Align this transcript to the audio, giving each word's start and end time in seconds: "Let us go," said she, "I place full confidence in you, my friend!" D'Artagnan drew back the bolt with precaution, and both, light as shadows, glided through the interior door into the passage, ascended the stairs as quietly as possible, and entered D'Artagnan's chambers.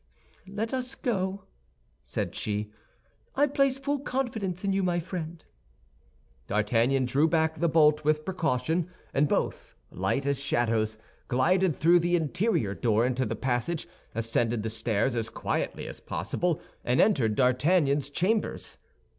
"Let 0.47 0.73
us 0.73 0.95
go," 0.95 1.43
said 2.03 2.33
she, 2.35 2.71
"I 3.35 3.45
place 3.45 3.77
full 3.77 3.99
confidence 3.99 4.63
in 4.65 4.73
you, 4.73 4.81
my 4.81 4.99
friend!" 4.99 5.45
D'Artagnan 6.47 7.05
drew 7.05 7.27
back 7.27 7.59
the 7.59 7.69
bolt 7.69 8.03
with 8.03 8.25
precaution, 8.25 8.89
and 9.13 9.27
both, 9.27 9.75
light 9.91 10.25
as 10.25 10.39
shadows, 10.39 10.97
glided 11.27 11.75
through 11.75 11.99
the 11.99 12.15
interior 12.15 12.73
door 12.73 13.05
into 13.05 13.27
the 13.27 13.35
passage, 13.35 13.87
ascended 14.15 14.63
the 14.63 14.71
stairs 14.71 15.15
as 15.15 15.29
quietly 15.29 15.85
as 15.85 15.99
possible, 15.99 16.59
and 16.83 16.99
entered 16.99 17.35
D'Artagnan's 17.35 18.09
chambers. 18.09 18.79